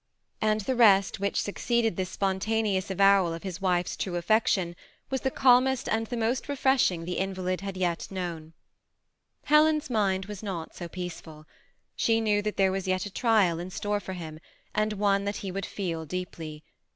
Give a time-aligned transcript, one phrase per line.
[0.41, 4.75] And the rest which succeeded this spontaneous avow al of his wife's true affection
[5.11, 8.53] was the calmest and the most refreshing the invalid had yet known.
[9.43, 11.45] Helen's mind was not so peaceful.
[11.95, 14.39] She knew that there was yet a trial in store for him,
[14.73, 16.05] and one that he would 830 THE BEMI ATTACHED COUPLB.
[16.05, 16.05] feel
[16.49, 16.63] deeply.